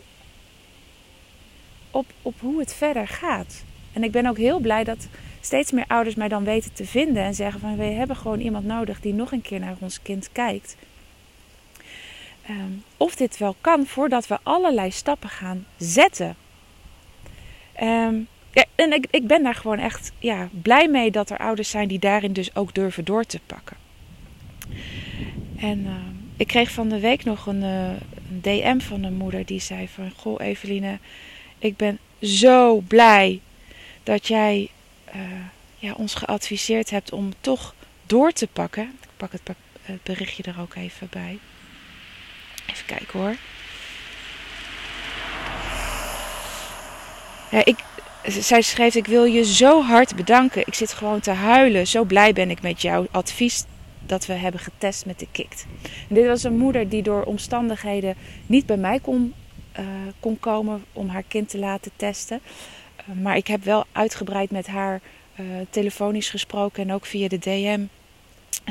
op, 1.92 2.06
op 2.22 2.40
hoe 2.40 2.60
het 2.60 2.74
verder 2.74 3.08
gaat. 3.08 3.64
En 3.94 4.04
ik 4.04 4.12
ben 4.12 4.26
ook 4.26 4.38
heel 4.38 4.60
blij 4.60 4.84
dat 4.84 5.08
steeds 5.42 5.72
meer 5.72 5.86
ouders 5.88 6.16
mij 6.16 6.28
dan 6.28 6.44
weten 6.44 6.74
te 6.74 6.86
vinden 6.86 7.24
en 7.24 7.36
zeggen 7.36 7.60
van 7.60 7.78
we 7.78 7.84
hebben 7.84 8.16
gewoon 8.16 8.40
iemand 8.40 8.66
nodig 8.66 9.00
die 9.00 9.14
nog 9.14 9.32
een 9.32 9.42
keer 9.42 9.60
naar 9.60 9.76
ons 9.80 10.02
kind 10.02 10.30
kijkt. 10.32 10.76
Um, 12.50 12.84
of 12.98 13.16
dit 13.16 13.38
wel 13.38 13.56
kan 13.62 13.86
voordat 13.86 14.28
we 14.28 14.38
allerlei 14.44 14.92
stappen 14.92 15.30
gaan 15.30 15.66
zetten. 15.78 16.36
Um, 17.82 18.28
ja, 18.52 18.66
en 18.76 18.94
ik, 18.94 19.08
ik 19.10 19.28
ben 19.28 19.44
daar 19.44 19.56
gewoon 19.56 19.80
echt 19.80 20.12
ja, 20.20 20.50
blij 20.62 20.88
mee 20.88 21.12
dat 21.12 21.30
er 21.30 21.38
ouders 21.38 21.70
zijn 21.70 21.88
die 21.88 22.00
daarin 22.00 22.34
dus 22.34 22.56
ook 22.56 22.74
durven 22.74 23.06
door 23.06 23.26
te 23.26 23.40
pakken. 23.46 23.78
En 25.58 25.80
uh, 25.80 25.92
ik 26.38 26.48
kreeg 26.48 26.72
van 26.72 26.90
de 26.90 27.00
week 27.00 27.24
nog 27.24 27.46
een, 27.46 27.62
uh, 27.62 27.88
een, 28.30 28.42
DM 28.42 28.80
van 28.80 29.04
een 29.04 29.14
moeder 29.14 29.46
die 29.46 29.60
zei 29.60 29.88
van... 29.88 30.12
Goh 30.16 30.42
Eveline, 30.42 31.00
ik 31.60 31.78
ben 31.78 32.00
zo 32.22 32.80
blij 32.80 33.42
dat 34.04 34.28
jij 34.28 34.70
uh, 35.16 35.22
ja, 35.76 35.94
ons 35.94 36.14
geadviseerd 36.14 36.90
hebt 36.90 37.12
om 37.12 37.34
toch 37.42 37.76
door 38.06 38.32
te 38.32 38.48
pakken. 38.48 38.84
Ik 38.84 39.10
pak 39.18 39.32
het, 39.32 39.42
het 39.82 40.04
berichtje 40.04 40.44
er 40.44 40.60
ook 40.60 40.76
even 40.76 41.08
bij. 41.10 41.40
Even 42.76 42.86
kijken 42.86 43.20
hoor. 43.20 43.36
Ja, 47.52 47.66
ik, 47.66 47.84
zij 48.42 48.62
schreef: 48.62 48.96
Ik 48.96 49.08
wil 49.08 49.24
je 49.24 49.46
zo 49.46 49.82
hard 49.82 50.16
bedanken. 50.16 50.62
Ik 50.66 50.74
zit 50.74 50.94
gewoon 50.94 51.20
te 51.20 51.32
huilen. 51.32 51.88
Zo 51.88 52.04
blij 52.04 52.34
ben 52.34 52.50
ik 52.50 52.62
met 52.62 52.82
jouw 52.82 53.08
advies 53.12 53.64
dat 54.06 54.26
we 54.26 54.34
hebben 54.34 54.62
getest 54.62 55.06
met 55.06 55.20
de 55.20 55.28
KIKT. 55.32 55.66
Dit 56.10 56.28
was 56.28 56.44
een 56.44 56.58
moeder 56.58 56.90
die 56.90 57.02
door 57.02 57.24
omstandigheden 57.24 58.16
niet 58.46 58.66
bij 58.66 58.78
mij 58.78 59.00
kon, 59.00 59.34
uh, 59.80 59.86
kon 60.20 60.40
komen 60.40 60.84
om 60.94 61.10
haar 61.10 61.24
kind 61.28 61.50
te 61.50 61.58
laten 61.58 61.92
testen. 61.96 62.42
Uh, 63.10 63.16
maar 63.22 63.38
ik 63.38 63.48
heb 63.48 63.64
wel 63.64 63.86
uitgebreid 63.92 64.52
met 64.52 64.68
haar 64.68 65.02
uh, 65.40 65.46
telefonisch 65.70 66.30
gesproken 66.30 66.84
en 66.84 66.94
ook 66.94 67.06
via 67.06 67.28
de 67.28 67.40
DM 67.40 67.86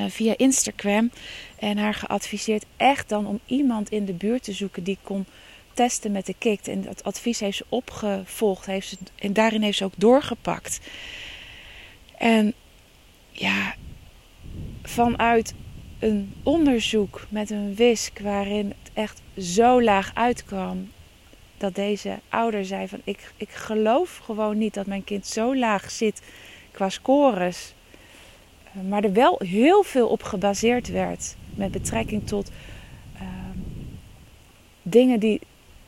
via 0.09 0.35
Instagram. 0.37 1.11
En 1.59 1.79
haar 1.79 1.95
geadviseerd 1.95 2.65
echt 2.77 3.09
dan 3.09 3.27
om 3.27 3.41
iemand 3.47 3.91
in 3.91 4.05
de 4.05 4.13
buurt 4.13 4.43
te 4.43 4.53
zoeken 4.53 4.85
die 4.85 4.99
kon 5.03 5.27
testen 5.75 6.13
met 6.13 6.27
de 6.27 6.35
kikt. 6.39 6.69
En 6.69 6.83
dat 6.83 7.05
advies 7.05 7.41
heeft 7.41 7.57
ze 7.57 7.65
opgevolgd. 7.69 8.67
Heeft 8.67 8.89
ze, 8.89 8.97
en 9.15 9.33
daarin 9.33 9.63
heeft 9.63 9.79
ze 9.79 9.85
ook 9.85 9.93
doorgepakt. 9.97 10.81
En 12.19 12.55
ja, 13.31 13.75
vanuit 14.83 15.55
een 15.99 16.35
onderzoek 16.43 17.27
met 17.29 17.51
een 17.51 17.75
wisk 17.75 18.19
waarin 18.19 18.75
het 18.83 18.91
echt 18.93 19.23
zo 19.39 19.83
laag 19.83 20.11
uitkwam. 20.15 20.93
Dat 21.57 21.75
deze 21.75 22.19
ouder 22.29 22.65
zei 22.65 22.89
van 22.89 23.01
ik, 23.05 23.33
ik 23.37 23.51
geloof 23.51 24.17
gewoon 24.17 24.59
niet 24.59 24.75
dat 24.75 24.87
mijn 24.87 25.05
kind 25.05 25.27
zo 25.27 25.57
laag 25.57 25.91
zit 25.91 26.23
qua 26.71 26.89
scores 26.89 27.74
maar 28.89 29.05
er 29.05 29.13
wel 29.13 29.41
heel 29.45 29.83
veel 29.83 30.09
op 30.09 30.23
gebaseerd 30.23 30.89
werd 30.89 31.37
met 31.55 31.71
betrekking 31.71 32.27
tot 32.27 32.51
uh, 33.15 33.23
dingen 34.83 35.21
die, 35.21 35.41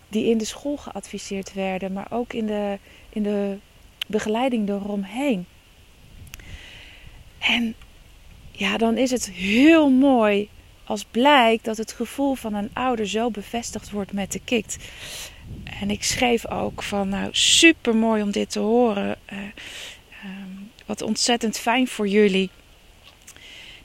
die 0.08 0.30
in 0.30 0.38
de 0.38 0.44
school 0.44 0.76
geadviseerd 0.76 1.52
werden, 1.52 1.92
maar 1.92 2.06
ook 2.10 2.32
in 2.32 2.46
de, 2.46 2.78
in 3.08 3.22
de 3.22 3.56
begeleiding 4.06 4.68
eromheen. 4.68 5.46
En 7.38 7.74
ja, 8.50 8.76
dan 8.76 8.96
is 8.96 9.10
het 9.10 9.30
heel 9.30 9.90
mooi 9.90 10.48
als 10.84 11.04
blijkt 11.04 11.64
dat 11.64 11.76
het 11.76 11.92
gevoel 11.92 12.34
van 12.34 12.54
een 12.54 12.70
ouder 12.72 13.08
zo 13.08 13.30
bevestigd 13.30 13.90
wordt 13.90 14.12
met 14.12 14.32
de 14.32 14.40
kikt. 14.44 14.76
En 15.80 15.90
ik 15.90 16.02
schreef 16.02 16.48
ook 16.50 16.82
van, 16.82 17.08
nou 17.08 17.28
super 17.32 17.96
mooi 17.96 18.22
om 18.22 18.30
dit 18.30 18.50
te 18.50 18.58
horen. 18.58 19.18
Uh, 19.32 19.38
Wat 20.86 21.02
ontzettend 21.02 21.58
fijn 21.58 21.86
voor 21.86 22.08
jullie. 22.08 22.50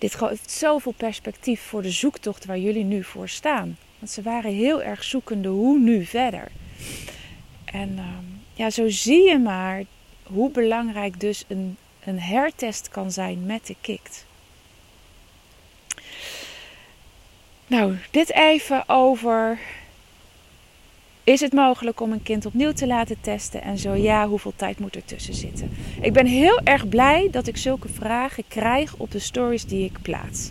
Dit 0.01 0.15
geeft 0.15 0.51
zoveel 0.51 0.93
perspectief 0.97 1.61
voor 1.61 1.81
de 1.81 1.91
zoektocht 1.91 2.45
waar 2.45 2.57
jullie 2.57 2.83
nu 2.83 3.03
voor 3.03 3.29
staan. 3.29 3.77
Want 3.99 4.11
ze 4.11 4.21
waren 4.21 4.53
heel 4.53 4.81
erg 4.81 5.03
zoekende 5.03 5.47
hoe 5.47 5.79
nu 5.79 6.05
verder. 6.05 6.51
En 7.65 7.97
ehm, 7.97 8.23
ja, 8.53 8.69
zo 8.69 8.89
zie 8.89 9.29
je 9.29 9.37
maar 9.37 9.83
hoe 10.23 10.51
belangrijk 10.51 11.19
dus 11.19 11.43
een, 11.47 11.77
een 12.03 12.19
hertest 12.19 12.89
kan 12.89 13.11
zijn 13.11 13.45
met 13.45 13.67
de 13.67 13.75
kikt. 13.81 14.25
Nou, 17.67 17.95
dit 18.11 18.31
even 18.31 18.89
over. 18.89 19.59
Is 21.23 21.41
het 21.41 21.53
mogelijk 21.53 21.99
om 21.99 22.11
een 22.11 22.23
kind 22.23 22.45
opnieuw 22.45 22.71
te 22.71 22.87
laten 22.87 23.21
testen? 23.21 23.61
En 23.61 23.77
zo 23.77 23.93
ja, 23.93 24.27
hoeveel 24.27 24.53
tijd 24.55 24.79
moet 24.79 24.95
er 24.95 25.05
tussen 25.05 25.33
zitten? 25.33 25.71
Ik 26.01 26.13
ben 26.13 26.25
heel 26.25 26.59
erg 26.63 26.89
blij 26.89 27.27
dat 27.31 27.47
ik 27.47 27.57
zulke 27.57 27.89
vragen 27.89 28.43
krijg 28.47 28.95
op 28.97 29.11
de 29.11 29.19
stories 29.19 29.65
die 29.65 29.85
ik 29.85 30.01
plaats. 30.01 30.49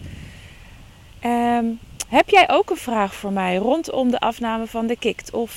Um, 1.24 1.78
heb 2.08 2.28
jij 2.28 2.50
ook 2.50 2.70
een 2.70 2.76
vraag 2.76 3.14
voor 3.14 3.32
mij 3.32 3.56
rondom 3.56 4.10
de 4.10 4.20
afname 4.20 4.66
van 4.66 4.86
de 4.86 4.96
kikt? 4.96 5.30
Of 5.30 5.54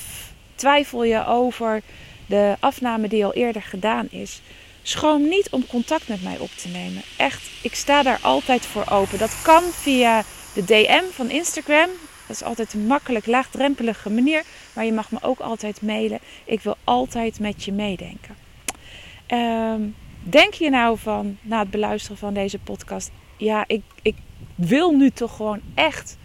twijfel 0.54 1.04
je 1.04 1.26
over 1.26 1.82
de 2.26 2.56
afname 2.60 3.08
die 3.08 3.24
al 3.24 3.32
eerder 3.32 3.62
gedaan 3.62 4.10
is? 4.10 4.40
Schroom 4.82 5.28
niet 5.28 5.48
om 5.50 5.66
contact 5.66 6.08
met 6.08 6.22
mij 6.22 6.38
op 6.38 6.50
te 6.50 6.68
nemen. 6.68 7.02
Echt, 7.16 7.50
ik 7.62 7.74
sta 7.74 8.02
daar 8.02 8.18
altijd 8.22 8.66
voor 8.66 8.84
open. 8.90 9.18
Dat 9.18 9.42
kan 9.42 9.62
via 9.62 10.22
de 10.54 10.64
DM 10.64 11.04
van 11.12 11.30
Instagram. 11.30 11.88
Dat 12.26 12.36
is 12.36 12.42
altijd 12.42 12.72
een 12.72 12.86
makkelijk, 12.86 13.26
laagdrempelige 13.26 14.10
manier. 14.10 14.42
Maar 14.74 14.84
je 14.84 14.92
mag 14.92 15.10
me 15.10 15.18
ook 15.22 15.40
altijd 15.40 15.82
mailen. 15.82 16.18
Ik 16.44 16.60
wil 16.60 16.76
altijd 16.84 17.40
met 17.40 17.64
je 17.64 17.72
meedenken. 17.72 18.36
Um, 19.28 19.94
denk 20.22 20.54
je 20.54 20.70
nou 20.70 20.98
van, 20.98 21.38
na 21.42 21.58
het 21.58 21.70
beluisteren 21.70 22.18
van 22.18 22.34
deze 22.34 22.58
podcast... 22.58 23.10
Ja, 23.36 23.64
ik, 23.66 23.82
ik 24.02 24.16
wil 24.54 24.96
nu 24.96 25.10
toch 25.10 25.36
gewoon 25.36 25.60
echt 25.74 26.16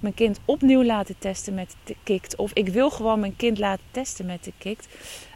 mijn 0.00 0.14
kind 0.14 0.40
opnieuw 0.44 0.84
laten 0.84 1.18
testen 1.18 1.54
met 1.54 1.74
de 1.84 1.96
kikt. 2.02 2.36
Of 2.36 2.50
ik 2.52 2.68
wil 2.68 2.90
gewoon 2.90 3.20
mijn 3.20 3.36
kind 3.36 3.58
laten 3.58 3.84
testen 3.90 4.26
met 4.26 4.44
de 4.44 4.52
kikt. 4.58 4.88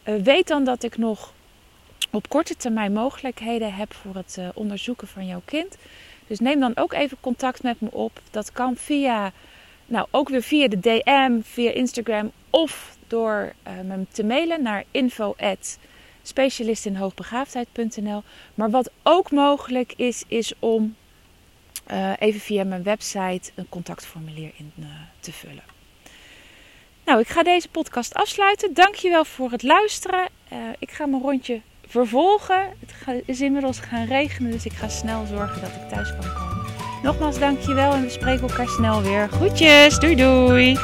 Uh, 0.04 0.22
weet 0.22 0.48
dan 0.48 0.64
dat 0.64 0.82
ik 0.82 0.96
nog 0.96 1.32
op 2.10 2.28
korte 2.28 2.56
termijn 2.56 2.92
mogelijkheden 2.92 3.74
heb 3.74 3.94
voor 3.94 4.14
het 4.14 4.36
uh, 4.38 4.48
onderzoeken 4.54 5.08
van 5.08 5.26
jouw 5.26 5.42
kind. 5.44 5.76
Dus 6.26 6.38
neem 6.38 6.60
dan 6.60 6.76
ook 6.76 6.92
even 6.92 7.16
contact 7.20 7.62
met 7.62 7.80
me 7.80 7.90
op. 7.90 8.20
Dat 8.30 8.52
kan 8.52 8.76
via, 8.76 9.32
nou 9.88 10.06
ook 10.10 10.28
weer 10.28 10.42
via 10.42 10.68
de 10.68 10.78
DM, 10.78 11.40
via 11.42 11.70
Instagram 11.70 12.32
of 12.50 12.96
door 13.06 13.52
uh, 13.66 13.72
me 13.84 14.06
te 14.12 14.24
mailen 14.24 14.62
naar 14.62 14.84
info 14.90 15.36
specialistinhoogbegaafdheid.nl. 16.22 18.22
Maar 18.54 18.70
wat 18.70 18.90
ook 19.02 19.30
mogelijk 19.30 19.92
is, 19.96 20.24
is 20.26 20.52
om 20.58 20.96
uh, 21.90 22.12
even 22.18 22.40
via 22.40 22.64
mijn 22.64 22.82
website 22.82 23.50
een 23.54 23.68
contactformulier 23.68 24.50
in 24.56 24.72
uh, 24.78 24.86
te 25.20 25.32
vullen. 25.32 25.64
Nou, 27.04 27.20
ik 27.20 27.28
ga 27.28 27.42
deze 27.42 27.68
podcast 27.68 28.14
afsluiten. 28.14 28.74
Dankjewel 28.74 29.24
voor 29.24 29.50
het 29.50 29.62
luisteren. 29.62 30.28
Ik 30.78 30.90
ga 30.90 31.06
mijn 31.06 31.22
rondje 31.22 31.60
vervolgen. 31.86 32.76
Het 33.04 33.22
is 33.26 33.40
inmiddels 33.40 33.78
gaan 33.78 34.06
regenen, 34.06 34.50
dus 34.50 34.64
ik 34.64 34.72
ga 34.72 34.88
snel 34.88 35.26
zorgen 35.26 35.60
dat 35.60 35.70
ik 35.70 35.88
thuis 35.88 36.10
kan 36.10 36.34
komen. 36.34 36.57
Nogmaals 37.02 37.38
dankjewel 37.38 37.92
en 37.92 38.02
we 38.02 38.10
spreken 38.10 38.48
elkaar 38.48 38.68
snel 38.68 39.02
weer. 39.02 39.28
Groetjes, 39.28 39.98
doei 39.98 40.14
doei! 40.14 40.78